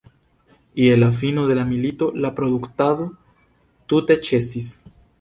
[0.83, 3.09] Je la fino de la milito la produktado
[3.95, 4.77] tute ĉesis.